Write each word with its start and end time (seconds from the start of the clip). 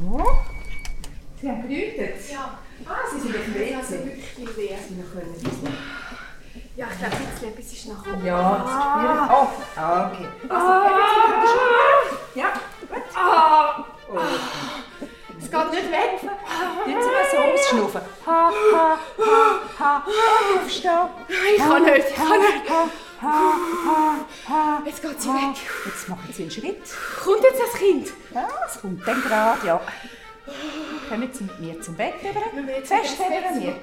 So. 0.00 0.38
Sie 1.40 1.48
haben 1.48 1.68
geläutet? 1.68 2.30
Ja. 2.30 2.58
Ah, 2.86 2.96
Sie 3.12 3.20
sind 3.20 3.36
auf 3.36 3.44
dem 3.44 3.62
Ich 3.62 3.76
also 3.76 3.92
WC. 3.94 4.04
wirklich 4.06 4.30
viel 4.30 4.56
weh. 4.56 4.76
Sie 4.88 4.94
können 5.12 5.34
wissen. 5.34 5.76
Ja, 6.76 6.86
ich 6.92 6.98
glaube, 6.98 7.16
jetzt 7.24 7.42
etwas 7.42 7.72
ist 7.72 7.86
nach 7.88 8.06
oben. 8.06 8.24
Ja, 8.24 8.58
das 8.58 8.70
spüren. 8.70 9.28
Oh, 9.30 9.48
ah, 9.76 10.10
okay. 10.12 10.26
Also, 10.48 10.72
ja, 12.34 12.52
gut. 12.80 13.02
Oh. 13.16 14.18
Es 15.40 15.50
geht 15.50 15.70
nicht 15.70 15.90
weg. 15.90 16.20
Tun 16.20 16.28
Sie 16.86 16.92
mal 16.94 17.26
so 17.30 17.36
ausschnaufen. 17.38 18.00
Ha, 18.26 18.50
ha, 18.74 18.98
ha, 19.18 19.60
ha. 19.78 20.02
Aufstehen. 20.62 21.08
Ich 21.56 21.58
kann 21.58 21.82
nicht, 21.82 22.08
ich 22.10 22.14
kann 22.14 22.40
nicht. 22.40 22.62
Ha, 23.20 23.52
ha, 23.86 24.14
ha. 24.48 24.82
Jetzt 24.86 25.02
geht 25.02 25.20
sie 25.20 25.28
weg. 25.28 25.56
Jetzt 25.86 26.08
machen 26.08 26.32
Sie 26.32 26.42
einen 26.42 26.50
Schritt. 26.52 26.82
Kommt 27.24 27.42
jetzt 27.42 27.60
das 27.60 27.80
Kind? 27.80 28.08
Ja, 28.32 28.48
es 28.66 28.80
kommt 28.80 29.06
dann 29.06 29.20
gerade, 29.22 29.66
ja. 29.66 29.80
Kommen 31.08 31.28
Sie 31.32 31.44
mit 31.44 31.60
mir 31.60 31.80
zum 31.80 31.96
Bett 31.96 32.14
rüber. 32.22 32.72
Festheben 32.84 33.60
wir. 33.60 33.74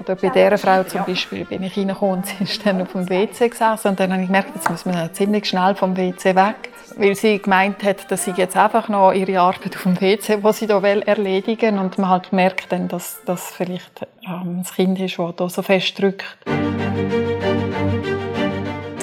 Oder 0.00 0.16
bei 0.16 0.28
dieser 0.28 0.58
Frau 0.58 0.82
zum 0.82 1.04
Beispiel 1.04 1.44
bin 1.44 1.62
ich 1.62 1.76
reingekommen 1.76 2.16
und 2.16 2.26
sie 2.26 2.44
ist 2.44 2.66
dann 2.66 2.82
auf 2.82 2.92
dem 2.92 3.08
WC 3.08 3.48
gesessen 3.48 3.88
und 3.88 4.00
dann 4.00 4.12
habe 4.12 4.22
ich 4.22 4.28
gemerkt, 4.28 4.50
jetzt 4.54 4.68
müssen 4.68 4.92
wir 4.92 5.12
ziemlich 5.12 5.46
schnell 5.46 5.74
vom 5.76 5.96
WC 5.96 6.34
weg, 6.34 6.70
weil 6.96 7.14
sie 7.14 7.38
gemeint 7.38 7.82
hat, 7.84 8.10
dass 8.10 8.24
sie 8.24 8.32
jetzt 8.32 8.56
einfach 8.56 8.88
noch 8.88 9.12
ihre 9.12 9.40
Arbeit 9.40 9.76
auf 9.76 9.84
dem 9.84 10.00
WC, 10.00 10.38
die 10.38 10.52
sie 10.52 10.66
da 10.66 10.82
will, 10.82 11.00
erledigen 11.02 11.78
und 11.78 11.96
man 11.98 12.10
halt 12.10 12.32
merkt 12.32 12.72
dann, 12.72 12.88
dass 12.88 13.20
das 13.24 13.52
vielleicht 13.52 14.06
ähm, 14.26 14.62
das 14.62 14.74
Kind 14.74 14.98
ist, 15.00 15.18
das 15.18 15.36
da 15.36 15.48
so 15.48 15.62
fest 15.62 15.98
drückt. 15.98 16.36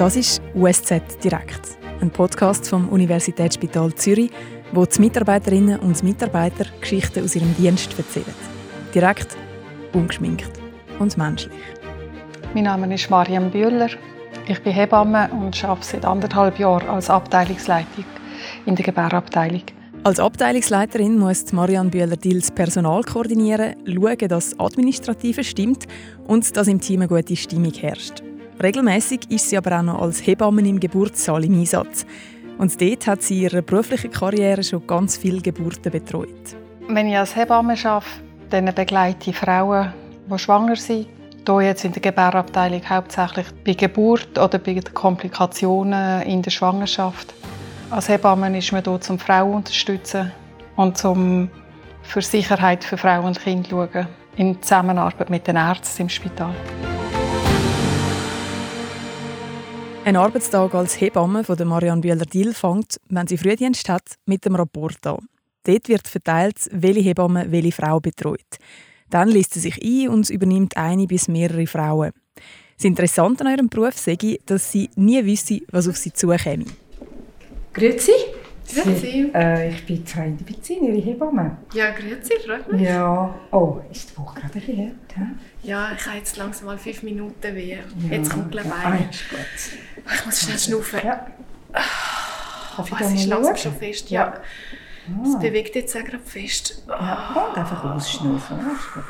Das 0.01 0.15
ist 0.15 0.41
USZ 0.55 0.99
Direkt, 1.23 1.77
ein 2.01 2.09
Podcast 2.09 2.67
vom 2.67 2.89
Universitätsspital 2.89 3.93
Zürich, 3.93 4.31
wo 4.71 4.83
die 4.83 4.99
Mitarbeiterinnen 4.99 5.79
und 5.79 6.01
Mitarbeiter 6.01 6.65
Geschichten 6.79 7.23
aus 7.23 7.35
ihrem 7.35 7.55
Dienst 7.55 7.95
erzählen. 7.95 8.33
Direkt, 8.95 9.37
ungeschminkt 9.93 10.49
und 10.97 11.15
menschlich. 11.19 11.53
Mein 12.55 12.63
Name 12.63 12.91
ist 12.95 13.11
Mariam 13.11 13.51
Bühler. 13.51 13.89
Ich 14.47 14.63
bin 14.63 14.73
Hebamme 14.73 15.29
und 15.33 15.63
arbeite 15.63 15.85
seit 15.85 16.03
anderthalb 16.03 16.57
Jahren 16.57 16.89
als 16.89 17.11
Abteilungsleitung 17.11 18.05
in 18.65 18.75
der 18.75 18.83
Gebärabteilung. 18.83 19.61
Als 20.03 20.19
Abteilungsleiterin 20.19 21.19
muss 21.19 21.53
Marianne 21.53 21.91
Bühler-Dill 21.91 22.39
das 22.39 22.49
Personal 22.49 23.03
koordinieren, 23.03 23.75
schauen, 23.85 24.17
dass 24.17 24.49
das 24.49 24.59
Administrative 24.59 25.43
stimmt 25.43 25.85
und 26.25 26.57
dass 26.57 26.67
im 26.67 26.81
Team 26.81 27.01
eine 27.01 27.07
gute 27.07 27.35
Stimmung 27.35 27.73
herrscht. 27.73 28.23
Regelmäßig 28.61 29.21
ist 29.29 29.49
sie 29.49 29.57
aber 29.57 29.79
auch 29.79 29.83
noch 29.83 30.01
als 30.01 30.25
Hebamme 30.25 30.61
im 30.61 30.79
Geburtssaal 30.79 31.43
im 31.45 31.59
Einsatz. 31.59 32.05
Und 32.59 32.79
dort 32.79 33.07
hat 33.07 33.23
sie 33.23 33.37
in 33.37 33.43
ihrer 33.43 33.61
beruflichen 33.63 34.11
Karriere 34.11 34.63
schon 34.63 34.85
ganz 34.85 35.17
viele 35.17 35.41
Geburten 35.41 35.91
betreut. 35.91 36.55
Wenn 36.87 37.07
ich 37.07 37.17
als 37.17 37.35
Hebamme 37.35 37.73
arbeite, 37.83 38.05
dann 38.51 38.73
begleite 38.75 39.31
ich 39.31 39.35
Frauen, 39.35 39.91
die 40.29 40.37
schwanger 40.37 40.75
sind. 40.75 41.07
Hier 41.47 41.61
jetzt 41.61 41.85
in 41.85 41.91
der 41.91 42.03
Gebärabteilung 42.03 42.87
hauptsächlich 42.87 43.47
bei 43.65 43.73
Geburt 43.73 44.37
oder 44.37 44.59
bei 44.59 44.73
den 44.73 44.93
Komplikationen 44.93 46.21
in 46.21 46.43
der 46.43 46.51
Schwangerschaft. 46.51 47.33
Als 47.89 48.09
Hebamme 48.09 48.55
ist 48.55 48.71
man 48.71 48.83
hier, 48.83 48.99
um 49.09 49.17
Frauen 49.17 49.51
zu 49.51 49.57
unterstützen 49.57 50.31
und 50.75 51.03
um 51.03 51.49
für 52.03 52.21
Sicherheit 52.21 52.83
für 52.83 52.97
Frauen 52.97 53.25
und 53.25 53.41
Kinder 53.41 53.69
zu 53.69 53.89
schauen, 53.91 54.07
in 54.35 54.61
Zusammenarbeit 54.61 55.31
mit 55.31 55.47
den 55.47 55.55
Ärzten 55.55 56.03
im 56.03 56.09
Spital. 56.09 56.53
Ein 60.03 60.15
Arbeitstag 60.15 60.73
als 60.73 60.99
Hebamme 60.99 61.43
von 61.43 61.67
Marianne 61.67 62.01
Bühler-Dill 62.01 62.55
fängt, 62.55 62.99
wenn 63.09 63.27
sie 63.27 63.37
Frühdienst 63.37 63.87
hat, 63.87 64.15
mit 64.25 64.43
dem 64.45 64.55
Rapport 64.55 65.05
an. 65.05 65.27
Dort 65.63 65.89
wird 65.89 66.07
verteilt, 66.07 66.57
welche 66.71 67.01
Hebamme 67.01 67.51
welche 67.51 67.71
Frau 67.71 67.99
betreut. 67.99 68.57
Dann 69.11 69.29
liest 69.29 69.53
sie 69.53 69.59
sich 69.59 69.79
ein 69.83 70.09
und 70.09 70.27
übernimmt 70.31 70.75
eine 70.75 71.05
bis 71.05 71.27
mehrere 71.27 71.67
Frauen. 71.67 72.13
Das 72.77 72.85
Interessante 72.85 73.45
an 73.45 73.51
ihrem 73.51 73.69
Beruf 73.69 73.95
sei, 73.95 74.39
dass 74.47 74.71
sie 74.71 74.89
nie 74.95 75.23
wisse, 75.23 75.61
was 75.69 75.87
auf 75.87 75.97
sie 75.97 76.11
zukäme. 76.11 76.65
Grüezi. 77.71 78.11
Grüezi. 78.73 79.31
Äh, 79.33 79.69
ich 79.69 79.85
bin 79.85 80.05
Frau 80.05 80.21
Indivizin, 80.23 80.83
Ihre 80.83 80.97
Hebamme. 81.05 81.57
Ja, 81.73 81.91
grüezi, 81.91 82.33
freut 82.45 82.71
mich. 82.71 82.81
Ja. 82.81 83.33
Oh, 83.51 83.79
ist 83.91 84.11
die 84.11 84.17
Woche 84.17 84.39
gerade 84.39 84.53
ein 84.53 84.59
bisschen 84.59 84.77
hart? 85.17 85.27
Ja, 85.63 85.89
ich 85.95 86.05
habe 86.05 86.17
jetzt 86.17 86.37
langsam 86.37 86.65
mal 86.67 86.77
fünf 86.77 87.03
Minuten 87.03 87.55
weh. 87.55 87.75
Ja. 87.75 87.77
Jetzt 88.15 88.31
kommt 88.31 88.51
gleich 88.51 88.65
Ah, 88.65 88.87
eine. 88.89 89.09
ist 89.09 89.29
gut. 89.29 90.13
Ich 90.15 90.25
muss 90.25 90.41
schnell 90.41 90.57
schnaufen. 90.59 90.99
Ja. 91.03 91.27
Oh, 92.77 92.83
ich 92.85 92.99
es 93.01 93.13
ist 93.13 93.25
langsam 93.27 93.55
schon 93.57 93.73
fest, 93.75 94.09
Ja. 94.09 94.33
ja. 94.33 94.33
Es 95.27 95.37
bewegt 95.39 95.75
jetzt 95.75 95.95
auch 95.95 96.03
gerade 96.03 96.19
fest. 96.23 96.83
Ja, 96.87 97.47
und 97.51 97.57
einfach 97.57 97.83
ausschnaufen. 97.83 98.57
ja. 98.57 99.03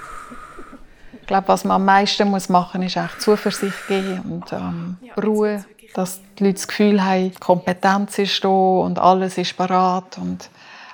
Ich 1.22 1.28
glaube, 1.28 1.48
was 1.48 1.64
man 1.64 1.76
am 1.76 1.86
meisten 1.86 2.28
muss 2.28 2.50
machen 2.50 2.82
muss, 2.82 2.96
ist 2.96 2.98
echt 3.04 3.22
Zuversicht 3.22 3.88
geben 3.88 4.20
und 4.30 4.52
ähm, 4.52 4.98
Ja, 5.02 5.14
Ruhe, 5.24 5.64
dass 5.94 6.22
die 6.38 6.44
Leute 6.44 6.56
das 6.56 6.68
Gefühl 6.68 7.04
haben, 7.04 7.32
die 7.32 7.40
Kompetenz 7.40 8.18
ist 8.20 8.44
da 8.44 8.48
und 8.48 9.00
alles 9.00 9.38
ist 9.38 9.58
parat 9.58 10.18
und 10.18 10.50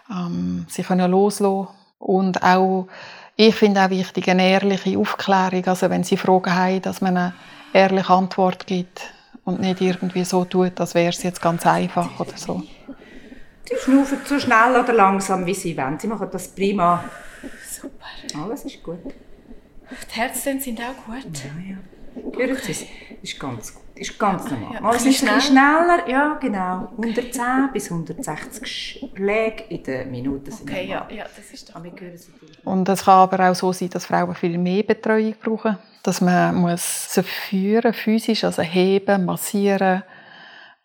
ähm, 0.10 0.66
sie 0.70 0.84
können 0.84 1.12
loslassen. 1.12 1.68
Und 2.00 2.44
auch, 2.44 2.88
ich 3.36 3.56
finde 3.56 3.84
auch 3.84 3.90
wichtig, 3.90 4.30
eine 4.30 4.50
ehrliche 4.50 4.98
Aufklärung, 4.98 5.66
also 5.66 5.90
wenn 5.90 6.04
sie 6.04 6.18
Fragen 6.18 6.56
haben, 6.56 6.82
dass 6.82 7.02
man 7.02 7.18
eine 7.18 7.34
ehrliche 7.74 8.10
Antwort 8.10 8.68
gibt 8.68 9.02
und 9.46 9.60
nicht 9.60 9.82
irgendwie 9.82 10.24
so 10.24 10.46
tut, 10.46 10.80
als 10.80 10.94
wäre 10.94 11.10
es 11.10 11.24
jetzt 11.24 11.42
ganz 11.42 11.66
einfach 11.66 12.20
oder 12.20 12.36
so. 12.36 12.62
Sie 13.66 13.76
schnaufen 13.84 14.20
so 14.26 14.40
schnell 14.40 14.80
oder 14.82 14.94
langsam, 14.94 15.46
wie 15.46 15.54
Sie 15.54 15.76
wollen. 15.78 16.00
Sie 16.00 16.08
machen 16.08 16.30
das 16.32 16.48
prima. 16.50 17.04
Super. 17.70 18.42
Alles 18.44 18.66
ist 18.66 18.82
gut. 18.82 19.00
Die 19.06 20.20
Herzen 20.20 20.60
sind 20.60 20.80
auch 20.80 21.06
gut. 21.06 21.44
Ja, 21.44 21.76
ja. 21.76 22.38
Hören 22.38 22.58
Sie 22.62 22.72
es? 22.72 22.86
Ist 23.22 23.40
ganz 23.40 23.74
gut. 23.74 23.87
Ist 24.00 24.20
ganz 24.20 24.50
normal. 24.50 24.74
ja. 24.76 24.82
Mal 24.82 24.96
ist 24.96 24.98
es 24.98 25.06
ein 25.06 25.10
bisschen 25.10 25.28
bisschen 25.36 25.42
schneller. 25.58 26.08
Ja, 26.08 26.38
genau. 26.40 26.90
110 26.92 27.70
bis 27.74 27.92
160 27.92 28.68
Schläge 28.68 29.64
in 29.70 29.84
der 29.84 30.06
Minute 30.06 30.52
sind 30.52 30.70
Okay, 30.70 30.88
ja, 30.88 31.00
normal. 31.00 31.16
ja, 31.16 31.24
das 31.24 31.52
ist 31.52 31.70
doch. 31.70 31.82
Und 32.64 32.90
es 32.90 33.04
kann 33.04 33.14
aber 33.16 33.50
auch 33.50 33.56
so 33.56 33.72
sein, 33.74 33.90
dass 33.90 34.06
Frauen 34.06 34.36
viel 34.36 34.58
mehr 34.58 34.84
Betreuung 34.84 35.36
brauchen. 35.44 35.78
Dass 36.04 36.22
man 36.22 36.56
muss 36.56 37.14
sie 37.14 37.24
führen, 37.24 37.94
physisch, 37.94 38.44
also 38.44 38.62
heben, 38.62 39.26
massieren, 39.26 40.04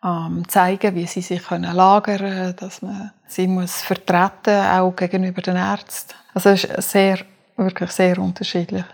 ähm, 0.04 0.42
zeigen, 0.48 0.94
wie 0.94 1.06
sie 1.06 1.20
sich 1.20 1.44
können 1.44 1.74
lagern 1.74 2.54
dass 2.56 2.82
man 2.82 3.12
sie 3.26 3.46
muss 3.46 3.82
vertreten, 3.82 4.66
auch 4.66 4.96
gegenüber 4.96 5.42
den 5.42 5.56
Ärzten. 5.56 6.14
Also 6.34 6.50
es 6.50 6.64
ist 6.64 6.90
sehr, 6.90 7.18
wirklich 7.56 7.90
sehr 7.90 8.18
unterschiedlich. 8.18 8.84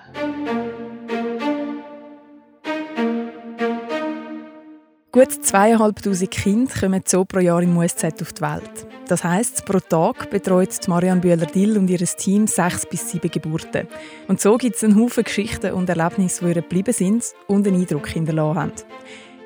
Gut 5.19 5.45
zweieinhalbtausend 5.45 6.31
Kinder 6.31 6.73
kommen 6.79 7.03
so 7.05 7.25
pro 7.25 7.41
Jahr 7.41 7.61
im 7.61 7.77
USZ 7.77 8.05
auf 8.23 8.33
die 8.35 8.41
Welt. 8.41 8.87
Das 9.09 9.25
heisst, 9.25 9.65
pro 9.65 9.81
Tag 9.81 10.31
betreut 10.31 10.87
Marianne 10.87 11.21
Bühler-Dill 11.21 11.77
und 11.77 11.91
ihr 11.91 11.99
Team 11.99 12.47
sechs 12.47 12.87
bis 12.87 13.11
sieben 13.11 13.29
Geburten. 13.29 13.89
Und 14.29 14.41
so 14.41 14.57
gibt 14.57 14.77
es 14.77 14.85
einen 14.85 14.95
Haufen 14.95 15.25
Geschichten 15.25 15.73
und 15.73 15.89
Erlebnisse, 15.89 16.45
die 16.45 16.51
ihr 16.51 16.63
geblieben 16.63 16.93
sind 16.93 17.25
und 17.49 17.67
einen 17.67 17.81
Eindruck 17.81 18.07
hinterlassen 18.07 18.61
haben. 18.61 18.73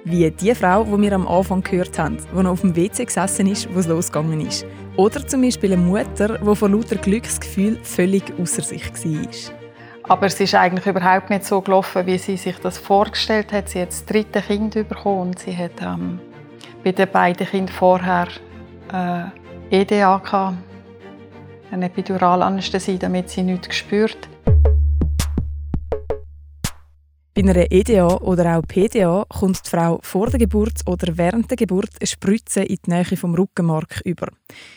Wie 0.04 0.30
die 0.30 0.54
Frau, 0.54 0.84
die 0.84 1.00
wir 1.00 1.12
am 1.14 1.26
Anfang 1.26 1.62
gehört 1.62 1.98
haben, 1.98 2.18
die 2.18 2.42
noch 2.42 2.50
auf 2.50 2.60
dem 2.60 2.76
WC 2.76 3.06
gesessen 3.06 3.46
ist, 3.46 3.74
wo 3.74 3.78
es 3.78 3.86
losgegangen 3.86 4.46
ist. 4.46 4.66
Oder 4.98 5.26
zum 5.26 5.40
Beispiel 5.40 5.72
eine 5.72 5.80
Mutter, 5.80 6.36
die 6.36 6.54
vor 6.54 6.68
lauter 6.68 6.96
Glücksgefühl 6.96 7.78
völlig 7.82 8.24
außer 8.38 8.60
sich 8.60 8.92
war. 8.92 9.61
Aber 10.08 10.26
es 10.26 10.38
ist 10.40 10.54
eigentlich 10.54 10.86
überhaupt 10.86 11.30
nicht 11.30 11.44
so 11.44 11.60
gelaufen, 11.60 12.06
wie 12.06 12.18
sie 12.18 12.36
sich 12.36 12.56
das 12.58 12.78
vorgestellt 12.78 13.52
hat. 13.52 13.68
Sie 13.68 13.80
hat 13.80 13.88
das 13.88 14.04
dritte 14.04 14.42
Kind 14.42 14.74
bekommen 14.74 15.28
und 15.28 15.38
sie 15.38 15.56
hat 15.56 15.80
ähm, 15.80 16.20
bei 16.82 16.92
den 16.92 17.08
beiden 17.08 17.46
Kindern 17.46 17.74
vorher 17.74 18.28
äh, 18.92 19.80
EDA 19.80 20.18
gehabt, 20.18 20.56
eine 21.70 21.86
Epiduralanästhesie, 21.86 22.98
damit 22.98 23.30
sie 23.30 23.42
nichts 23.42 23.76
spürt. 23.76 24.28
Bei 27.34 27.40
einer 27.40 27.72
EDA 27.72 28.08
oder 28.18 28.58
auch 28.58 28.62
PDA 28.62 29.24
kommt 29.26 29.64
die 29.64 29.70
Frau 29.70 29.98
vor 30.02 30.28
der 30.28 30.38
Geburt 30.38 30.82
oder 30.84 31.16
während 31.16 31.48
der 31.48 31.56
Geburt 31.56 31.88
eine 31.98 32.06
Spritze 32.06 32.62
in 32.62 32.76
die 32.84 32.90
Nähe 32.90 33.16
vom 33.16 33.34
Rückenmark 33.34 34.02
über. 34.04 34.28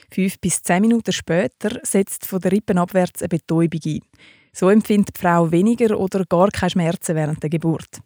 Fünf 0.09 0.39
bis 0.39 0.63
zehn 0.63 0.79
Minuten 0.79 1.11
später 1.11 1.81
setzt 1.83 2.25
von 2.25 2.39
der 2.39 2.53
Rippen 2.53 2.77
abwärts 2.77 3.21
eine 3.21 3.27
Betäubung 3.27 3.81
ein. 3.85 3.99
So 4.57 4.69
empfindet 4.69 5.17
die 5.17 5.19
Frau 5.19 5.51
weniger 5.51 5.99
oder 5.99 6.23
gar 6.23 6.47
keine 6.47 6.69
Schmerzen 6.69 7.13
während 7.17 7.43
der 7.43 7.49
Geburt. 7.49 7.99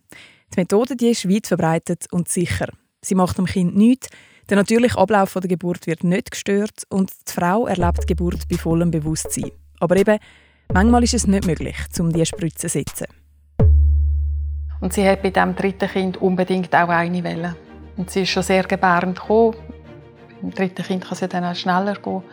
Die 0.51 0.59
Methode 0.59 0.95
die 0.95 1.11
ist 1.11 1.29
weit 1.29 1.45
verbreitet 1.45 2.07
und 2.11 2.27
sicher. 2.27 2.69
Sie 3.03 3.13
macht 3.13 3.37
dem 3.37 3.45
Kind 3.45 3.77
nichts, 3.77 4.07
der 4.49 4.57
natürliche 4.57 4.97
Ablauf 4.97 5.33
der 5.33 5.47
Geburt 5.47 5.85
wird 5.85 6.03
nicht 6.03 6.31
gestört 6.31 6.85
und 6.89 7.11
die 7.27 7.31
Frau 7.31 7.67
erlebt 7.67 8.01
die 8.01 8.15
Geburt 8.15 8.47
bei 8.49 8.57
vollem 8.57 8.89
Bewusstsein. 8.89 9.51
Aber 9.79 9.95
eben, 9.95 10.17
manchmal 10.73 11.03
ist 11.03 11.13
es 11.13 11.27
nicht 11.27 11.45
möglich, 11.45 11.75
um 11.99 12.11
diese 12.11 12.25
Spritze 12.25 12.67
zu 12.67 12.69
setzen. 12.69 13.05
Und 14.81 14.91
sie 14.91 15.07
hat 15.07 15.21
bei 15.21 15.29
diesem 15.29 15.55
dritten 15.55 15.87
Kind 15.87 16.17
unbedingt 16.17 16.73
auch 16.73 16.89
eine 16.89 17.23
Welle. 17.23 17.57
Und 17.95 18.09
sie 18.09 18.23
ist 18.23 18.29
schon 18.29 18.41
sehr 18.41 18.63
gebärend 18.63 19.19
gekommen. 19.19 19.55
Beim 20.41 20.49
dritten 20.49 20.83
Kind 20.83 21.05
kann 21.05 21.15
sie 21.15 21.27
dann 21.27 21.43
auch 21.43 21.55
schneller 21.55 21.93
gehen. 21.93 22.23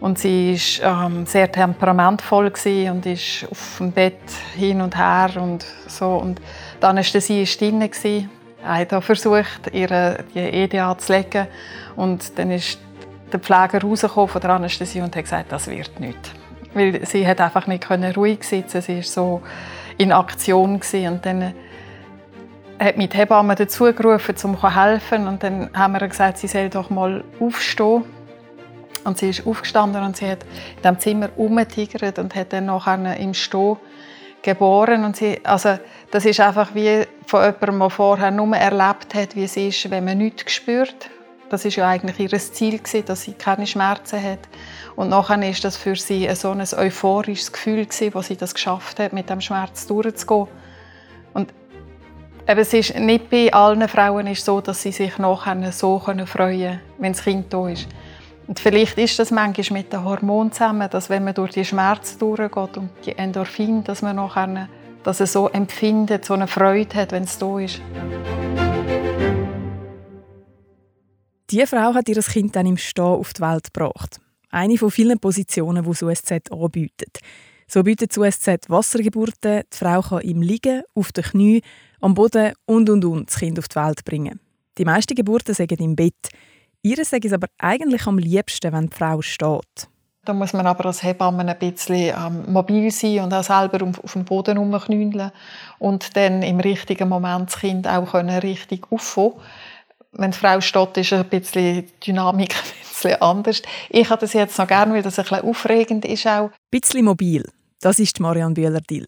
Und 0.00 0.18
sie 0.18 0.58
war 0.82 1.06
ähm, 1.06 1.24
sehr 1.26 1.50
temperamentvoll 1.50 2.52
und 2.90 3.06
ist 3.06 3.46
auf 3.50 3.76
dem 3.78 3.92
Bett 3.92 4.20
hin 4.54 4.80
und 4.80 4.96
her 4.96 5.30
und 5.40 5.64
so. 5.86 6.16
Und 6.16 6.40
die 6.80 6.86
Anästhesie 6.86 7.46
war 7.46 7.70
drin. 7.70 8.28
Er 8.62 8.78
hat 8.78 9.04
versucht, 9.04 9.72
ihr 9.72 10.24
die 10.34 10.38
EDA 10.38 10.96
zu 10.98 11.12
legen. 11.12 11.46
Und 11.96 12.38
dann 12.38 12.50
ist 12.50 12.78
der 13.32 13.40
Pfleger 13.40 13.82
rausgekommen 13.82 14.28
von 14.28 14.40
der 14.40 14.50
Anästhesie 14.50 15.00
und 15.00 15.14
hat 15.14 15.24
gesagt, 15.24 15.52
das 15.52 15.66
wird 15.68 15.98
nicht. 16.00 16.32
Weil 16.72 17.04
sie 17.06 17.26
hat 17.26 17.40
einfach 17.40 17.66
nicht 17.66 17.88
ruhig 18.16 18.42
sitzen 18.44 18.82
Sie 18.82 18.96
war 18.96 19.02
so 19.02 19.42
in 19.96 20.12
Aktion. 20.12 20.80
Und 21.06 21.26
dann 21.26 21.54
hat 22.78 22.96
mich 22.96 23.10
die 23.10 23.16
Hebamme 23.16 23.54
dazu 23.54 23.92
gerufen, 23.92 24.34
um 24.44 24.56
zu 24.56 24.74
helfen. 24.74 25.28
Und 25.28 25.42
dann 25.42 25.70
haben 25.74 25.92
wir 25.92 26.08
gesagt, 26.08 26.38
sie 26.38 26.48
soll 26.48 26.68
doch 26.68 26.90
mal 26.90 27.22
aufstehen. 27.40 28.04
Und 29.04 29.18
sie 29.18 29.30
ist 29.30 29.46
aufgestanden 29.46 30.02
und 30.02 30.16
sie 30.16 30.30
hat 30.30 30.44
in 30.76 30.82
diesem 30.82 30.98
Zimmer 30.98 31.28
umgetigert 31.36 32.18
und 32.18 32.34
hat 32.34 32.52
dann 32.52 32.66
nachher 32.66 33.16
im 33.18 33.34
Stehen 33.34 33.76
geboren. 34.42 35.04
Und 35.04 35.16
sie, 35.16 35.40
also, 35.44 35.78
das 36.10 36.24
ist 36.24 36.40
einfach 36.40 36.74
wie 36.74 37.04
von 37.26 37.42
jemandem, 37.42 37.78
der 37.80 37.90
vorher 37.90 38.30
nur 38.30 38.56
erlebt 38.56 39.14
hat, 39.14 39.36
wie 39.36 39.44
es 39.44 39.56
ist, 39.56 39.90
wenn 39.90 40.04
man 40.04 40.18
nichts 40.18 40.52
spürt. 40.52 41.10
Das 41.50 41.64
ist 41.64 41.76
ja 41.76 41.88
eigentlich 41.88 42.18
ihr 42.18 42.38
Ziel, 42.38 42.80
dass 43.04 43.22
sie 43.22 43.32
keine 43.34 43.66
Schmerzen 43.66 44.22
hat. 44.22 44.40
Und 44.96 45.10
nachher 45.10 45.40
ist 45.48 45.64
das 45.64 45.76
für 45.76 45.96
sie 45.96 46.28
so 46.34 46.50
ein 46.50 46.60
euphorisches 46.60 47.52
Gefühl, 47.52 47.86
wo 48.12 48.22
sie 48.22 48.36
das 48.36 48.54
geschafft 48.54 48.98
hat, 48.98 49.12
mit 49.12 49.28
dem 49.28 49.40
Schmerz 49.40 49.86
durchzugehen. 49.86 50.48
Und 51.32 51.52
Eben, 52.46 52.60
es 52.60 52.74
ist 52.74 52.98
nicht 52.98 53.30
bei 53.30 53.50
allen 53.54 53.88
Frauen 53.88 54.26
ist 54.26 54.44
so, 54.44 54.60
dass 54.60 54.82
sie 54.82 54.92
sich 54.92 55.16
nachher 55.16 55.72
so 55.72 55.98
freuen 55.98 56.26
können, 56.26 56.80
wenn 56.98 57.12
das 57.12 57.24
Kind 57.24 57.50
da 57.50 57.68
ist. 57.68 57.88
Und 58.46 58.60
vielleicht 58.60 58.98
ist 58.98 59.18
das 59.18 59.30
manchmal 59.30 59.80
mit 59.80 59.92
den 59.92 60.04
Hormonen 60.04 60.52
zusammen, 60.52 60.88
dass 60.90 61.08
wenn 61.08 61.24
man 61.24 61.34
durch 61.34 61.52
die 61.52 61.64
Schmerzen 61.64 62.18
durchgeht 62.18 62.76
und 62.76 62.90
die 63.06 63.16
Endorphine, 63.16 63.82
dass 63.82 64.02
man 64.02 64.16
nachher 64.16 64.68
dass 65.02 65.20
er 65.20 65.26
so 65.26 65.48
empfindet, 65.48 66.24
so 66.24 66.34
eine 66.34 66.46
Freude 66.46 66.94
hat, 66.94 67.12
wenn 67.12 67.24
es 67.24 67.38
da 67.38 67.58
ist. 67.58 67.80
Diese 71.50 71.66
Frau 71.66 71.94
hat 71.94 72.08
ihr 72.08 72.20
Kind 72.22 72.56
dann 72.56 72.66
im 72.66 72.78
Stehen 72.78 73.04
auf 73.04 73.34
die 73.34 73.42
Welt 73.42 73.72
gebracht. 73.72 74.18
Eine 74.50 74.78
von 74.78 74.90
vielen 74.90 75.18
Positionen, 75.18 75.84
die 75.84 75.90
das 75.90 76.02
USZ 76.02 76.50
anbietet. 76.50 77.20
So 77.66 77.82
bietet 77.82 78.10
das 78.10 78.18
USZ 78.18 78.68
Wassergeburten. 78.68 79.62
Die 79.72 79.76
Frau 79.76 80.00
kann 80.00 80.22
im 80.22 80.42
Liegen, 80.42 80.82
auf 80.94 81.12
den 81.12 81.24
Knie, 81.24 81.62
am 82.00 82.14
Boden 82.14 82.52
und 82.66 82.88
und 82.88 83.04
und 83.04 83.30
das 83.30 83.38
Kind 83.38 83.58
auf 83.58 83.68
die 83.68 83.76
Welt 83.76 84.04
bringen. 84.04 84.40
Die 84.78 84.84
meisten 84.84 85.14
Geburten 85.14 85.54
sagen 85.54 85.78
im 85.78 85.96
Bett. 85.96 86.30
Ihre 86.86 87.06
sagen 87.06 87.26
es 87.26 87.32
aber 87.32 87.46
eigentlich 87.56 88.06
am 88.06 88.18
liebsten, 88.18 88.70
wenn 88.70 88.88
die 88.88 88.94
Frau 88.94 89.22
steht. 89.22 89.88
Da 90.26 90.34
muss 90.34 90.52
man 90.52 90.66
aber 90.66 90.84
als 90.84 91.02
Hebamme 91.02 91.46
ein 91.46 91.58
bisschen 91.58 92.14
ähm, 92.14 92.52
mobil 92.52 92.90
sein 92.90 93.20
und 93.20 93.32
auch 93.32 93.42
selber 93.42 93.86
auf 94.02 94.12
dem 94.12 94.26
Boden 94.26 94.58
rumknüllen 94.58 95.32
und 95.78 96.14
dann 96.14 96.42
im 96.42 96.60
richtigen 96.60 97.08
Moment 97.08 97.48
das 97.48 97.60
Kind 97.60 97.88
auch 97.88 98.12
können 98.12 98.38
richtig 98.38 98.86
auffangen 98.90 99.32
Wenn 100.12 100.32
die 100.32 100.36
Frau 100.36 100.60
steht, 100.60 100.98
ist 100.98 101.14
ein 101.14 101.24
bisschen 101.24 101.86
die 101.86 102.06
Dynamik 102.06 102.54
ein 102.54 102.62
bisschen 102.82 103.22
anders. 103.22 103.62
Ich 103.88 104.10
habe 104.10 104.20
das 104.20 104.34
jetzt 104.34 104.58
noch 104.58 104.66
gerne, 104.66 104.92
weil 104.92 105.02
das 105.02 105.18
ein 105.18 105.24
bisschen 105.24 105.48
aufregend 105.48 106.04
ist 106.04 106.26
auch. 106.26 106.50
Ein 106.50 106.52
bisschen 106.70 107.06
mobil, 107.06 107.48
das 107.80 107.98
ist 107.98 108.20
Marianne 108.20 108.52
Bühler-Dill. 108.52 109.06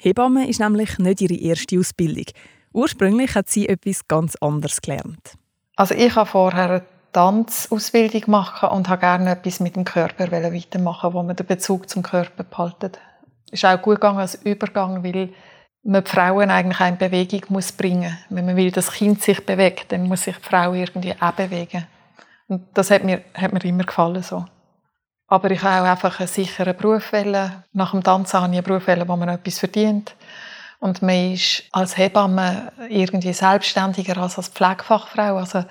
Hebamme 0.00 0.48
ist 0.48 0.60
nämlich 0.60 0.96
nicht 0.98 1.20
ihre 1.20 1.34
erste 1.34 1.78
Ausbildung. 1.78 2.26
Ursprünglich 2.72 3.34
hat 3.34 3.50
sie 3.50 3.68
etwas 3.68 4.08
ganz 4.08 4.34
anderes 4.36 4.80
gelernt. 4.80 5.34
Also 5.76 5.94
ich 5.94 6.14
habe 6.14 6.28
vorher 6.28 6.84
Tanzausbildung 7.18 8.20
gemacht 8.20 8.62
und 8.62 8.88
habe 8.88 9.00
gerne 9.00 9.32
etwas 9.32 9.58
mit 9.58 9.74
dem 9.74 9.82
Körper 9.82 10.30
weitermachen, 10.30 11.12
wo 11.12 11.22
man 11.24 11.34
den 11.34 11.46
Bezug 11.46 11.90
zum 11.90 12.04
Körper 12.04 12.44
behaltet. 12.44 13.00
Ist 13.50 13.64
auch 13.64 13.82
gut 13.82 13.96
gegangen 13.96 14.20
als 14.20 14.36
Übergang, 14.36 15.02
weil 15.02 15.30
man 15.82 16.04
die 16.04 16.10
Frauen 16.10 16.48
eigentlich 16.48 16.78
in 16.78 16.96
Bewegung 16.96 17.40
muss 17.48 17.72
bringen 17.72 18.16
muss. 18.28 18.36
Wenn 18.36 18.46
man 18.46 18.56
will, 18.56 18.70
dass 18.70 18.86
das 18.86 18.94
Kind 18.94 19.20
sich 19.20 19.44
bewegt, 19.44 19.90
dann 19.90 20.06
muss 20.06 20.22
sich 20.22 20.36
die 20.36 20.42
Frau 20.44 20.74
irgendwie 20.74 21.12
auch 21.20 21.32
bewegen. 21.32 21.88
Und 22.46 22.66
das 22.74 22.92
hat 22.92 23.02
mir, 23.02 23.22
hat 23.34 23.52
mir 23.52 23.64
immer 23.64 23.82
gefallen 23.82 24.22
so. 24.22 24.44
Aber 25.26 25.50
ich 25.50 25.64
wollte 25.64 25.82
auch 25.82 25.86
einfach 25.86 26.20
einen 26.20 26.28
sicheren 26.28 26.76
Beruf 26.76 27.10
wählen. 27.12 27.64
Nach 27.72 27.90
dem 27.90 28.04
Tanzen 28.04 28.40
habe 28.40 28.52
ich 28.52 28.58
einen 28.58 28.64
Beruf 28.64 28.86
wählen, 28.86 29.08
wo 29.08 29.16
man 29.16 29.28
etwas 29.28 29.58
verdient. 29.58 30.14
Und 30.78 31.02
man 31.02 31.32
ist 31.32 31.64
als 31.72 31.98
Hebamme 31.98 32.70
irgendwie 32.88 33.32
selbstständiger 33.32 34.18
als 34.18 34.38
als 34.38 34.50
Pflegefachfrau. 34.50 35.36
Also, 35.36 35.64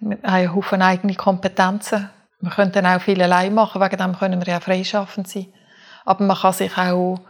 wir 0.00 0.16
haben 0.16 0.24
einen 0.24 0.54
Haufen 0.54 0.82
eigene 0.82 1.14
Kompetenzen. 1.14 2.10
Wir 2.40 2.50
können 2.50 2.72
dann 2.72 2.86
auch 2.86 3.00
viel 3.00 3.22
allein 3.22 3.54
machen, 3.54 3.80
wegen 3.80 3.96
dem 3.96 4.18
können 4.18 4.44
wir 4.44 4.52
ja 4.52 4.60
freischaffend 4.60 5.28
sein. 5.28 5.46
Aber 6.04 6.24
man 6.24 6.36
kann 6.36 6.52
sich 6.52 6.76
auch 6.76 7.20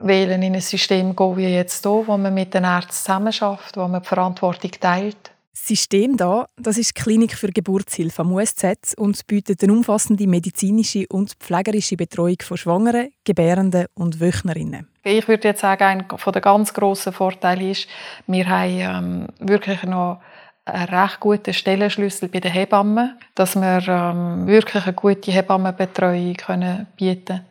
wählen 0.00 0.42
in 0.42 0.54
ein 0.54 0.60
System 0.60 1.14
gehen 1.14 1.36
wie 1.36 1.48
jetzt 1.48 1.82
hier, 1.82 2.06
wo 2.06 2.16
man 2.16 2.34
mit 2.34 2.54
den 2.54 2.64
Ärzten 2.64 2.92
zusammenarbeitet, 2.92 3.76
wo 3.76 3.88
man 3.88 4.02
die 4.02 4.08
Verantwortung 4.08 4.70
teilt. 4.80 5.32
Das 5.52 5.66
System 5.66 6.16
da, 6.16 6.46
das 6.56 6.78
ist 6.78 6.96
die 6.96 7.02
Klinik 7.02 7.34
für 7.34 7.48
Geburtshilfe 7.48 8.22
am 8.22 8.32
USZ 8.32 8.94
und 8.96 9.26
bietet 9.26 9.62
eine 9.62 9.72
umfassende 9.72 10.26
medizinische 10.26 11.04
und 11.08 11.32
pflegerische 11.40 11.96
Betreuung 11.96 12.36
von 12.42 12.56
Schwangeren, 12.56 13.10
Gebärenden 13.24 13.86
und 13.94 14.20
Wöchnerinnen. 14.20 14.88
Ich 15.02 15.26
würde 15.26 15.48
jetzt 15.48 15.62
sagen, 15.62 15.82
ein 15.82 16.04
von 16.16 16.32
den 16.32 16.42
ganz 16.42 16.72
grossen 16.72 17.12
Vorteilen 17.12 17.72
ist, 17.72 17.88
wir 18.28 18.48
haben 18.48 18.78
ähm, 18.78 19.26
wirklich 19.40 19.82
noch 19.82 20.20
einen 20.68 20.88
recht 20.88 21.20
guten 21.20 21.54
Stellenschlüssel 21.54 22.28
bei 22.28 22.40
den 22.40 22.52
Hebammen, 22.52 23.18
dass 23.34 23.56
wir 23.56 23.86
ähm, 23.88 24.46
wirklich 24.46 24.84
eine 24.84 24.92
gute 24.94 25.30
Hebammenbetreuung 25.30 26.34
können 26.34 26.86
bieten 26.96 27.24
können. 27.26 27.44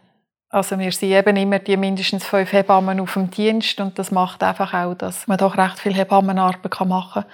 Also 0.50 0.80
wir 0.80 0.92
sind 0.92 1.12
eben 1.12 1.36
immer 1.36 1.60
die 1.60 1.75
mindestens 1.75 2.25
fünf 2.25 2.54
Hebammen 2.54 3.00
auf 3.00 3.14
dem 3.14 3.30
Dienst 3.30 3.80
und 3.80 4.00
das 4.00 4.12
macht 4.12 4.44
einfach 4.44 4.74
auch, 4.74 4.94
dass 4.94 5.28
man 5.28 5.38
doch 5.38 5.58
recht 5.58 5.80
viel 5.80 5.94
Hebammenarbeit 5.94 6.80
machen 6.86 7.24
kann 7.24 7.31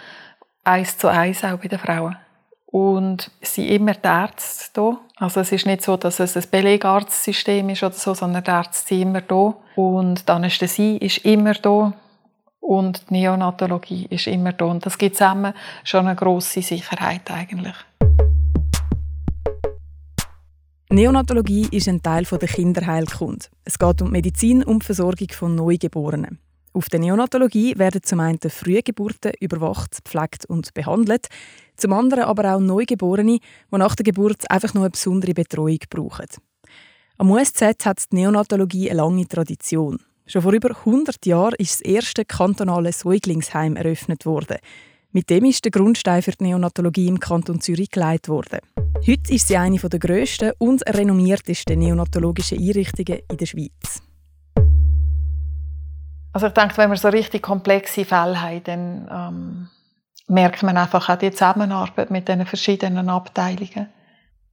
eins 0.64 0.98
zu 0.98 1.08
eins 1.08 1.44
auch 1.44 1.58
bei 1.58 1.68
den 1.68 1.80
Frauen. 1.80 2.18
Und 2.66 3.30
es 3.40 3.56
sind 3.56 3.68
immer 3.68 3.94
die 3.94 4.08
Ärzte 4.08 4.72
da. 4.74 4.98
Also 5.18 5.42
es 5.42 5.52
ist 5.52 5.68
nicht 5.68 5.84
so, 5.84 5.96
dass 5.96 6.20
es 6.20 6.36
ein 6.36 6.44
Belegarztsystem 6.50 7.70
ist 7.70 7.84
oder 7.84 7.94
so, 7.94 8.14
sondern 8.16 8.44
die 8.44 8.50
Ärzte 8.50 8.88
sind 8.88 9.02
immer 9.04 9.22
da. 9.22 9.54
Und 9.76 10.28
die 10.28 10.32
Anästhesie 10.32 10.98
ist 10.98 11.20
immer 11.20 11.54
da. 11.54 11.94
Und 12.64 13.10
die 13.10 13.16
Neonatologie 13.16 14.08
ist 14.10 14.26
immer 14.28 14.54
da. 14.54 14.66
Und 14.66 14.86
das 14.86 14.98
gibt 14.98 15.18
zusammen 15.18 15.54
schon 15.84 16.08
eine 16.08 16.16
grosse 16.16 16.62
Sicherheit 16.62 17.30
eigentlich. 17.30 17.76
Neonatologie 20.90 21.68
ist 21.72 21.90
ein 21.90 22.02
Teil 22.02 22.24
der 22.24 22.48
Kinderheilkunde. 22.48 23.48
Es 23.66 23.78
geht 23.78 24.02
um 24.02 24.12
Medizin 24.12 24.64
und 24.64 24.82
die 24.82 24.86
Versorgung 24.86 25.28
von 25.32 25.56
Neugeborenen. 25.56 26.40
Auf 26.72 26.88
der 26.88 27.02
Neonatologie 27.02 27.78
werden 27.78 28.02
zum 28.02 28.22
einen 28.22 28.40
Frühgeburten 28.40 29.34
überwacht, 29.42 30.04
gepflegt 30.04 30.46
und 30.46 30.74
behandelt, 30.74 31.28
zum 31.76 31.92
anderen 31.92 32.24
aber 32.24 32.56
auch 32.56 32.60
Neugeborene, 32.60 33.40
die 33.40 33.78
nach 33.78 33.96
der 33.96 34.06
Geburt 34.06 34.50
einfach 34.50 34.74
noch 34.74 34.84
eine 34.84 34.92
besondere 34.92 35.34
Betreuung 35.34 35.80
brauchen. 35.90 36.28
Am 37.18 37.30
USZ 37.30 37.86
hat 37.86 38.12
die 38.12 38.16
Neonatologie 38.16 38.90
eine 38.90 39.02
lange 39.02 39.28
Tradition. 39.28 40.00
Schon 40.34 40.42
vor 40.42 40.54
über 40.54 40.70
100 40.76 41.28
Jahren 41.28 41.54
ist 41.60 41.74
das 41.74 41.82
erste 41.82 42.26
kantonale 42.26 42.92
Säuglingsheim 42.92 43.76
eröffnet 43.76 44.26
worden. 44.26 44.58
Mit 45.12 45.30
dem 45.30 45.46
ist 45.46 45.64
der 45.64 45.72
Grundstein 45.72 46.24
für 46.24 46.32
die 46.32 46.46
Neonatologie 46.46 47.08
im 47.08 47.20
Kanton 47.20 47.62
Zürich 47.62 47.92
geleitet 47.92 48.30
worden. 48.30 48.58
Heute 49.06 49.32
ist 49.32 49.48
sie 49.48 49.58
eine 49.58 49.78
der 49.78 50.00
grössten 50.00 50.54
und 50.58 50.82
renommiertesten 50.88 51.78
neonatologischen 51.78 52.58
Einrichtungen 52.58 53.20
in 53.30 53.38
der 53.38 53.46
Schweiz. 53.46 54.02
Also 56.32 56.48
ich 56.48 56.54
denke, 56.54 56.78
wenn 56.78 56.90
wir 56.90 56.98
so 56.98 57.10
richtig 57.10 57.44
komplexe 57.44 58.04
Fälle 58.04 58.42
haben, 58.42 58.64
dann 58.64 59.08
ähm, 59.12 59.70
merkt 60.28 60.64
man 60.64 60.78
einfach 60.78 61.10
auch 61.10 61.18
die 61.20 61.30
Zusammenarbeit 61.30 62.10
mit 62.10 62.28
den 62.28 62.44
verschiedenen 62.48 63.08
Abteilungen. 63.08 63.88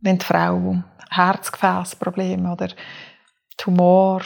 Wenn 0.02 0.18
die 0.18 0.26
Frau 0.26 0.82
Herzgefäßprobleme 1.08 2.52
oder 2.52 2.68
Tumor 3.56 4.20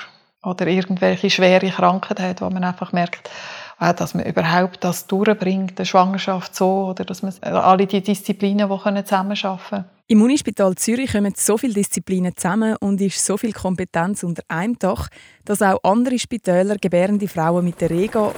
oder 0.44 0.66
irgendwelche 0.66 1.30
schwere 1.30 1.70
Krankheiten 1.70 2.22
hat, 2.24 2.40
wo 2.40 2.50
man 2.50 2.64
einfach 2.64 2.92
merkt, 2.92 3.30
auch, 3.78 3.92
dass 3.92 4.14
man 4.14 4.24
überhaupt 4.24 4.84
das 4.84 5.06
durchbringt, 5.06 5.78
die 5.78 5.84
Schwangerschaft 5.84 6.54
so, 6.54 6.86
oder 6.86 7.04
dass 7.04 7.22
man 7.22 7.32
alle 7.42 7.86
die 7.86 8.00
Disziplinen, 8.00 8.68
die 8.68 9.04
zusammenarbeiten 9.04 9.58
können. 9.68 9.84
Im 10.06 10.20
Unispital 10.20 10.74
Zürich 10.74 11.12
kommen 11.12 11.32
so 11.34 11.56
viele 11.56 11.74
Disziplinen 11.74 12.36
zusammen 12.36 12.76
und 12.76 13.00
ist 13.00 13.24
so 13.24 13.38
viel 13.38 13.52
Kompetenz 13.52 14.22
unter 14.22 14.42
einem 14.48 14.78
Dach, 14.78 15.08
dass 15.44 15.62
auch 15.62 15.82
andere 15.82 16.18
Spitäler 16.18 16.76
gebärende 16.76 17.26
Frauen 17.26 17.64
mit 17.64 17.80
der 17.80 17.90
Rega 17.90 18.30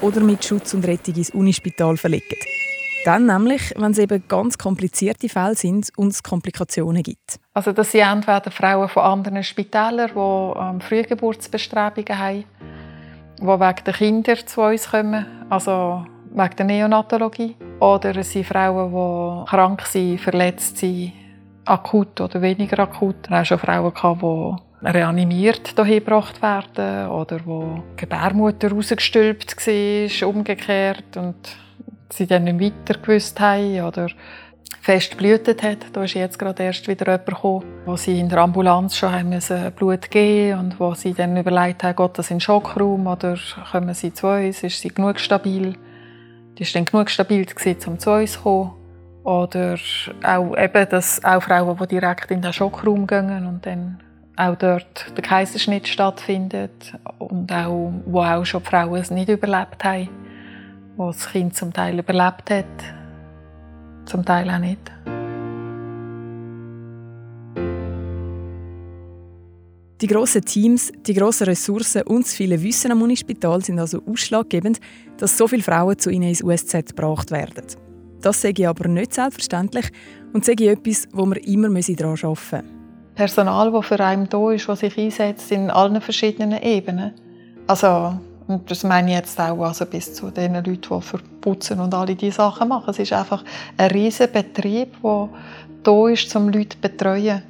oder 0.00 0.20
mit 0.20 0.44
Schutz 0.44 0.72
und 0.74 0.86
Rettung 0.86 1.16
ins 1.16 1.30
Unispital 1.30 1.96
verlegen. 1.96 2.51
Dann 3.04 3.26
nämlich, 3.26 3.74
wenn 3.76 3.92
es 3.92 3.98
eben 3.98 4.22
ganz 4.28 4.58
komplizierte 4.58 5.28
Fälle 5.28 5.56
sind 5.56 5.90
und 5.96 6.08
es 6.08 6.22
Komplikationen 6.22 7.02
gibt. 7.02 7.40
Also 7.52 7.72
das 7.72 7.90
sind 7.90 8.02
entweder 8.02 8.50
Frauen 8.50 8.88
von 8.88 9.02
anderen 9.02 9.42
Spitälern, 9.42 10.10
die 10.14 10.60
ähm, 10.60 10.80
Frühgeburtsbestrebungen 10.80 12.18
haben 12.18 12.44
die 13.42 13.48
wegen 13.48 13.84
der 13.84 13.94
Kinder 13.94 14.46
zu 14.46 14.60
uns 14.62 14.88
kommen, 14.90 15.26
also 15.50 16.04
wegen 16.32 16.56
der 16.56 16.66
Neonatologie. 16.66 17.56
Oder 17.80 18.16
es 18.16 18.32
sind 18.32 18.46
Frauen, 18.46 18.90
die 18.92 19.50
krank 19.50 19.82
sind, 19.82 20.20
verletzt 20.20 20.78
sind, 20.78 21.12
akut 21.64 22.20
oder 22.20 22.40
weniger 22.40 22.78
akut. 22.80 23.28
Hatte 23.28 23.40
auch 23.42 23.44
schon 23.44 23.58
Frauen, 23.58 23.92
die 24.82 24.86
reanimiert 24.86 25.74
hierher 25.74 26.00
gebracht 26.00 26.40
werden 26.42 27.08
oder 27.08 27.40
wo 27.44 27.82
die 27.92 28.02
Gebärmutter 28.02 28.70
rausgestülpt 28.70 29.56
war, 29.66 30.28
umgekehrt 30.28 31.16
und 31.16 31.56
sie 32.12 32.26
dann 32.26 32.44
nicht 32.44 32.60
weiter 32.60 33.00
gewusst 33.00 33.40
haben 33.40 33.82
oder 33.82 34.08
fest 34.80 35.16
blutet 35.16 35.62
hat. 35.62 35.78
Da 35.92 36.04
ist 36.04 36.14
jetzt 36.14 36.38
gerade 36.38 36.62
erst 36.64 36.88
wieder 36.88 37.06
jemand 37.06 37.26
gekommen, 37.26 37.64
wo 37.86 37.96
sie 37.96 38.18
in 38.18 38.28
der 38.28 38.38
Ambulanz 38.38 38.96
schon 38.96 39.12
haben 39.12 39.28
müssen 39.30 39.72
Blut 39.72 40.10
geben 40.10 40.58
und 40.58 40.80
wo 40.80 40.94
sie 40.94 41.14
dann 41.14 41.36
überlegt 41.36 41.84
haben, 41.84 41.96
geht 41.96 42.18
das 42.18 42.30
in 42.30 42.36
den 42.36 42.40
Schockraum 42.40 43.06
oder 43.06 43.38
kommen 43.70 43.94
sie 43.94 44.12
zu 44.12 44.28
uns, 44.28 44.62
ist 44.62 44.80
sie 44.80 44.88
genug 44.88 45.20
stabil. 45.20 45.74
Die 46.58 46.62
ist 46.62 46.74
dann 46.74 46.84
genug 46.84 47.10
stabil, 47.10 47.46
um 47.86 47.98
zu 47.98 48.10
uns 48.10 48.32
zu 48.32 48.40
kommen. 48.40 48.72
Oder 49.24 49.78
auch 50.24 50.56
eben, 50.56 50.88
dass 50.88 51.22
auch 51.24 51.42
Frauen, 51.42 51.78
die 51.78 51.86
direkt 51.86 52.30
in 52.32 52.42
den 52.42 52.52
Schockraum 52.52 53.06
gehen 53.06 53.46
und 53.46 53.64
dann 53.64 54.00
auch 54.36 54.56
dort 54.56 55.16
der 55.16 55.22
Kaiserschnitt 55.22 55.86
stattfindet 55.86 56.94
und 57.18 57.52
auch, 57.52 57.92
wo 58.06 58.22
auch 58.22 58.44
schon 58.44 58.62
Frauen 58.62 59.00
es 59.00 59.12
nicht 59.12 59.28
überlebt 59.28 59.84
haben, 59.84 60.08
wo 60.96 61.06
das 61.08 61.28
Kind 61.28 61.54
zum 61.56 61.72
Teil 61.72 61.98
überlebt 61.98 62.50
hat, 62.50 62.66
zum 64.04 64.24
Teil 64.24 64.50
auch 64.50 64.58
nicht. 64.58 64.92
Die 70.02 70.08
grossen 70.08 70.44
Teams, 70.44 70.90
die 71.06 71.14
grossen 71.14 71.44
Ressourcen 71.44 72.02
und 72.02 72.24
das 72.24 72.34
viele 72.34 72.60
Wissen 72.60 72.90
am 72.90 73.02
Unispital 73.02 73.62
sind 73.62 73.78
also 73.78 74.02
ausschlaggebend, 74.04 74.80
dass 75.16 75.38
so 75.38 75.46
viele 75.46 75.62
Frauen 75.62 75.96
zu 75.96 76.10
ihnen 76.10 76.28
ins 76.28 76.42
USZ 76.42 76.88
gebracht 76.88 77.30
werden. 77.30 77.64
Das 78.20 78.40
sage 78.40 78.62
ich 78.62 78.68
aber 78.68 78.88
nicht 78.88 79.14
selbstverständlich 79.14 79.90
und 80.32 80.44
sage 80.44 80.64
ich 80.64 80.70
etwas, 80.70 81.06
wo 81.12 81.24
wir 81.26 81.46
immer 81.46 81.68
daran 81.68 82.18
arbeiten 82.20 82.26
müssen. 82.30 82.62
Personal, 83.14 83.70
das 83.70 83.86
für 83.86 84.00
einen 84.00 84.28
da 84.28 84.50
ist, 84.50 84.68
das 84.68 84.80
sich 84.80 84.98
einsetzt 84.98 85.52
in 85.52 85.70
allen 85.70 86.00
verschiedenen 86.00 86.60
Ebenen. 86.60 87.12
Also, 87.68 88.18
und 88.46 88.70
das 88.70 88.84
meine 88.84 89.10
ich 89.10 89.16
jetzt 89.16 89.40
auch 89.40 89.62
also 89.62 89.86
bis 89.86 90.14
zu 90.14 90.30
den 90.30 90.54
Leuten, 90.54 90.80
die 90.80 91.00
für 91.00 91.18
Putzen 91.40 91.80
und 91.80 91.94
alle 91.94 92.14
diese 92.14 92.36
Sachen 92.36 92.68
machen. 92.68 92.90
Es 92.90 92.98
ist 92.98 93.12
einfach 93.12 93.44
ein 93.76 93.90
riesiger 93.90 94.28
Betrieb, 94.28 94.94
der 95.02 95.28
da 95.82 96.08
ist, 96.08 96.34
um 96.36 96.48
Leute 96.48 96.70
zu 96.70 96.78
betreuen 96.78 97.42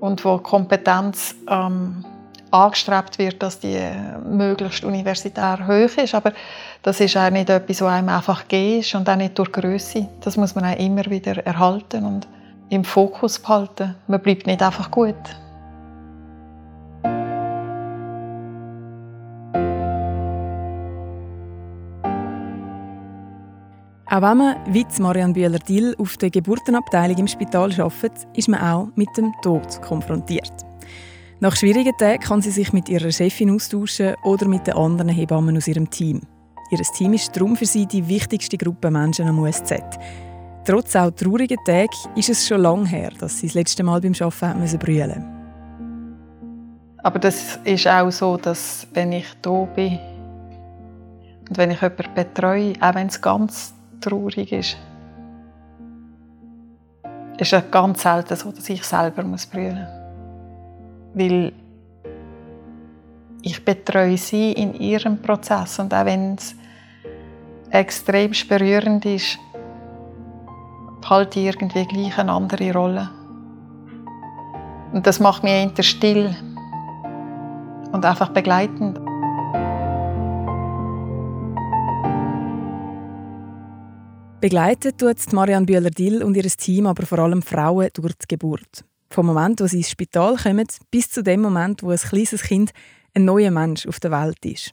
und 0.00 0.24
wo 0.24 0.38
Kompetenz 0.38 1.34
ähm, 1.48 2.04
angestrebt 2.50 3.18
wird, 3.18 3.42
dass 3.42 3.60
die 3.60 3.78
möglichst 4.28 4.84
universitär 4.84 5.66
hoch 5.66 5.96
ist. 6.02 6.14
Aber 6.14 6.32
das 6.82 7.00
ist 7.00 7.16
auch 7.16 7.30
nicht 7.30 7.50
etwas, 7.50 7.80
was 7.80 7.92
einem 7.92 8.08
einfach 8.08 8.48
geht 8.48 8.94
und 8.94 9.08
auch 9.08 9.16
nicht 9.16 9.38
durch 9.38 9.52
Größe. 9.52 10.08
Das 10.20 10.36
muss 10.36 10.54
man 10.54 10.64
auch 10.64 10.78
immer 10.78 11.04
wieder 11.06 11.38
erhalten 11.46 12.04
und 12.04 12.26
im 12.70 12.84
Fokus 12.84 13.38
behalten. 13.38 13.94
Man 14.06 14.20
bleibt 14.20 14.46
nicht 14.46 14.62
einfach 14.62 14.90
gut. 14.90 15.14
Auch 24.12 24.22
wenn 24.22 24.38
man, 24.38 24.56
wie 24.66 24.84
Marianne 24.98 25.34
Bühler-Dill, 25.34 25.94
auf 25.96 26.16
der 26.16 26.30
Geburtenabteilung 26.30 27.16
im 27.18 27.28
Spital 27.28 27.70
arbeitet, 27.80 28.26
ist 28.34 28.48
man 28.48 28.60
auch 28.60 28.88
mit 28.96 29.08
dem 29.16 29.32
Tod 29.40 29.80
konfrontiert. 29.82 30.52
Nach 31.38 31.54
schwierigen 31.54 31.96
Tagen 31.96 32.18
kann 32.18 32.42
sie 32.42 32.50
sich 32.50 32.72
mit 32.72 32.88
ihrer 32.88 33.12
Chefin 33.12 33.54
austauschen 33.54 34.16
oder 34.24 34.48
mit 34.48 34.66
den 34.66 34.74
anderen 34.74 35.10
Hebammen 35.10 35.56
aus 35.56 35.68
ihrem 35.68 35.88
Team. 35.88 36.22
Ihr 36.72 36.80
Team 36.98 37.12
ist 37.12 37.36
darum 37.36 37.54
für 37.54 37.66
sie 37.66 37.86
die 37.86 38.08
wichtigste 38.08 38.58
Gruppe 38.58 38.90
Menschen 38.90 39.28
am 39.28 39.38
USZ. 39.38 39.80
Trotz 40.64 40.96
auch 40.96 41.12
traurigen 41.12 41.58
Tagen 41.64 42.16
ist 42.16 42.30
es 42.30 42.48
schon 42.48 42.62
lange 42.62 42.88
her, 42.88 43.12
dass 43.16 43.38
sie 43.38 43.46
das 43.46 43.54
letzte 43.54 43.84
Mal 43.84 44.00
beim 44.00 44.14
Arbeiten 44.18 44.78
brüllen 44.80 45.24
Aber 46.98 47.20
das 47.20 47.60
ist 47.62 47.86
auch 47.86 48.10
so, 48.10 48.36
dass 48.36 48.88
wenn 48.92 49.12
ich 49.12 49.26
hier 49.44 49.68
bin 49.76 50.00
und 51.48 51.56
wenn 51.56 51.70
ich 51.70 51.80
jemanden 51.80 52.12
betreue, 52.12 52.72
auch 52.80 52.94
wenn 52.96 53.06
es 53.06 53.20
ganz 53.20 53.72
traurig 54.00 54.52
ist, 54.52 54.76
ist 57.38 57.52
es 57.52 57.70
ganz 57.70 58.02
selten 58.02 58.36
so, 58.36 58.52
dass 58.52 58.68
ich 58.68 58.84
selber 58.84 59.22
muss 59.22 59.46
brüllen 59.46 59.78
muss. 59.78 60.00
Weil 61.14 61.52
ich 63.42 63.64
betreue 63.64 64.16
sie 64.16 64.52
in 64.52 64.74
ihrem 64.74 65.20
Prozess 65.20 65.78
und 65.78 65.94
auch 65.94 66.04
wenn 66.04 66.34
es 66.34 66.54
extrem 67.70 68.32
berührend 68.48 69.06
ist, 69.06 69.38
halte 71.08 71.40
ich 71.40 71.46
irgendwie 71.46 71.86
gleich 71.86 72.18
eine 72.18 72.32
andere 72.32 72.72
Rolle. 72.72 73.10
Und 74.92 75.06
das 75.06 75.20
macht 75.20 75.42
mich 75.42 75.52
eher 75.52 75.82
still 75.82 76.34
und 77.92 78.04
einfach 78.04 78.28
begleitend. 78.30 79.00
Begleitet 84.40 84.96
tut 84.96 85.34
Marianne 85.34 85.66
Bühler-Dill 85.66 86.22
und 86.22 86.34
ihr 86.34 86.44
Team 86.44 86.86
aber 86.86 87.04
vor 87.04 87.18
allem 87.18 87.42
Frauen 87.42 87.90
durch 87.92 88.14
die 88.14 88.26
Geburt. 88.26 88.86
Vom 89.10 89.26
Moment, 89.26 89.60
wo 89.60 89.66
sie 89.66 89.78
ins 89.78 89.90
Spital 89.90 90.36
kommen, 90.36 90.66
bis 90.90 91.10
zu 91.10 91.22
dem 91.22 91.42
Moment, 91.42 91.82
wo 91.82 91.90
ein 91.90 91.98
kleines 91.98 92.44
Kind 92.44 92.70
ein 93.14 93.26
neuer 93.26 93.50
Mensch 93.50 93.86
auf 93.86 94.00
der 94.00 94.12
Welt 94.12 94.42
ist. 94.46 94.72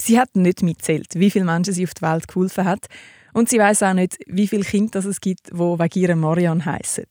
Sie 0.00 0.20
hat 0.20 0.36
nicht 0.36 0.62
mitzählt, 0.62 1.16
wie 1.16 1.32
viele 1.32 1.46
Menschen 1.46 1.74
sie 1.74 1.82
auf 1.82 1.94
die 1.94 2.02
Welt 2.02 2.28
geholfen 2.28 2.64
hat. 2.64 2.86
Und 3.32 3.48
sie 3.48 3.58
weiß 3.58 3.82
auch 3.82 3.92
nicht, 3.92 4.18
wie 4.28 4.46
viele 4.46 4.62
Kinder 4.62 5.04
es 5.04 5.20
gibt, 5.20 5.48
die 5.48 5.58
wegen 5.58 5.98
ihrer 5.98 6.14
Marianne 6.14 6.64
heissen. 6.64 7.06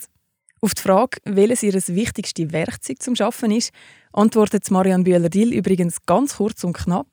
Auf 0.62 0.76
die 0.76 0.84
Frage, 0.84 1.18
welches 1.26 1.64
ihr 1.64 1.74
wichtigste 1.74 2.54
Werkzeug 2.54 3.04
zum 3.04 3.16
Arbeiten 3.20 3.52
ist, 3.52 3.74
antwortet 4.14 4.72
Marianne 4.72 5.04
Bühler-Dill 5.04 5.52
übrigens 5.52 5.98
ganz 6.06 6.38
kurz 6.38 6.64
und 6.64 6.72
knapp. 6.72 7.08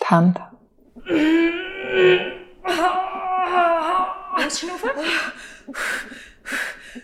Die 0.00 0.14
Hände. 0.14 0.40
Ausschnaufen. 4.34 4.90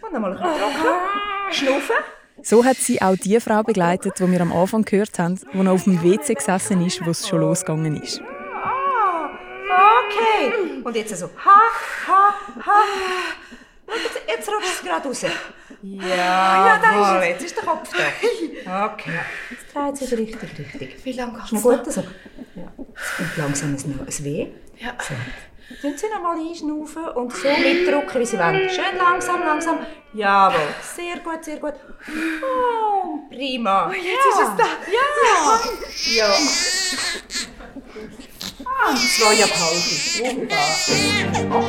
Und 0.02 0.12
nochmal 0.12 0.36
ein 0.36 0.42
bisschen 0.42 0.58
trocken. 0.58 1.52
Schnaufen. 1.52 1.96
So 2.42 2.64
hat 2.64 2.76
sie 2.76 3.02
auch 3.02 3.16
die 3.16 3.38
Frau 3.40 3.62
begleitet, 3.62 4.18
die 4.18 4.30
wir 4.30 4.40
am 4.40 4.52
Anfang 4.52 4.84
gehört 4.84 5.18
haben, 5.18 5.38
die 5.52 5.58
noch 5.58 5.72
auf 5.72 5.84
dem 5.84 6.02
WC 6.02 6.34
gesessen 6.34 6.84
ist, 6.86 7.04
wo 7.04 7.10
es 7.10 7.28
schon 7.28 7.40
losgegangen 7.40 8.02
ist. 8.02 8.20
Ah, 8.20 9.28
okay. 10.06 10.82
Und 10.82 10.96
jetzt 10.96 11.16
so. 11.16 11.26
Ha, 11.26 11.60
ha, 12.08 12.34
ha. 12.66 12.82
Jetzt, 13.94 14.20
jetzt 14.26 14.48
rutscht 14.48 14.68
es 14.72 14.82
gerade 14.82 15.08
raus. 15.08 15.22
Ja, 15.22 16.16
ja 16.16 16.78
da 16.80 17.18
ist 17.18 17.22
es. 17.22 17.28
Jetzt 17.28 17.44
ist 17.44 17.56
der 17.56 17.64
Kopf 17.64 17.90
da. 17.92 18.84
Okay. 18.86 19.20
Jetzt 19.50 19.74
dreht 19.74 19.94
es 19.94 20.10
wieder 20.10 20.20
richtig, 20.20 20.58
richtig. 20.58 21.04
Wie 21.04 21.12
lange 21.12 21.38
Ist 21.38 21.52
noch 21.52 21.62
gut 21.62 21.92
so? 21.92 22.02
Ja. 22.54 22.72
Es 22.94 23.16
kommt 23.16 23.36
langsam 23.36 23.74
ein, 23.74 24.00
ein 24.06 24.24
Weh. 24.24 24.46
Ja. 24.78 24.94
So. 25.00 25.14
Tun 25.80 25.96
Sie 25.96 26.06
noch 26.08 26.20
mal 26.20 26.36
einschnaufen 26.36 27.04
und 27.14 27.32
so 27.32 27.48
mitdrücken, 27.48 28.20
wie 28.20 28.26
Sie 28.26 28.38
wollen. 28.38 28.68
Schön 28.68 28.96
langsam, 28.98 29.40
langsam. 29.40 29.78
Jawohl. 30.12 30.58
Sehr 30.96 31.18
gut, 31.20 31.44
sehr 31.44 31.58
gut. 31.58 31.74
Oh, 32.42 33.20
prima. 33.30 33.88
Oh, 33.88 33.92
jetzt 33.92 34.26
ist 34.26 34.40
es 34.40 34.56
da. 34.56 34.66
Ja. 34.90 35.06
Ja. 36.16 36.34
Ah, 38.64 38.94
zweieinhalb. 38.96 39.84
Wunderbar. 40.18 41.60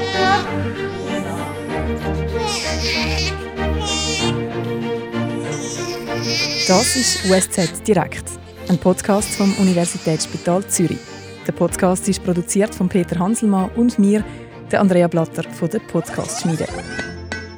Das 6.68 6.96
ist 6.96 7.26
USZ 7.30 7.88
Direkt, 7.88 8.26
ein 8.68 8.78
Podcast 8.80 9.30
vom 9.36 9.54
Universitätsspital 9.60 10.66
Zürich. 10.68 11.11
Der 11.48 11.54
Podcast 11.54 12.08
ist 12.08 12.24
produziert 12.24 12.76
von 12.76 12.88
Peter 12.88 13.18
Hanselmann 13.18 13.72
und 13.76 13.98
mir, 13.98 14.24
der 14.72 14.80
Andrea 14.80 15.08
Blatter 15.08 15.44
von 15.50 15.70
der 15.70 15.80
Podcast 15.80 16.42
Schmiede. 16.42 16.68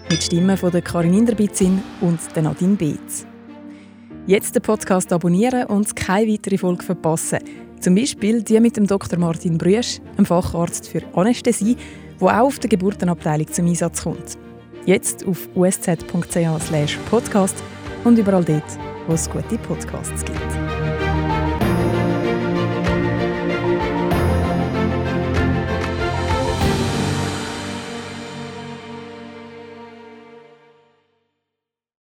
Mit 0.09 0.23
Stimmen 0.23 0.55
von 0.55 0.71
der 0.71 0.81
Karin 0.81 1.13
Inderbitzin 1.13 1.83
und 1.99 2.19
der 2.33 2.43
Nadine 2.43 2.77
Beetz. 2.77 3.25
Jetzt 4.25 4.55
den 4.55 4.61
Podcast 4.61 5.11
abonnieren 5.11 5.65
und 5.65 5.93
keine 5.97 6.31
weitere 6.31 6.57
Folge 6.57 6.81
verpassen. 6.83 7.39
Zum 7.81 7.95
Beispiel 7.95 8.41
die 8.41 8.61
mit 8.61 8.77
dem 8.77 8.87
Dr. 8.87 9.19
Martin 9.19 9.57
Brüsch, 9.57 9.99
einem 10.15 10.25
Facharzt 10.25 10.87
für 10.87 11.01
Anästhesie, 11.13 11.75
der 12.21 12.41
auch 12.41 12.45
auf 12.47 12.59
der 12.59 12.69
Geburtenabteilung 12.69 13.51
zum 13.51 13.67
Einsatz 13.67 14.03
kommt. 14.03 14.37
Jetzt 14.85 15.27
auf 15.27 15.49
usz.ch/podcast 15.55 16.03
und 18.05 18.17
überall 18.17 18.45
dort, 18.45 18.63
wo 19.07 19.13
es 19.13 19.29
gute 19.29 19.57
Podcasts 19.57 20.23
gibt. 20.23 20.62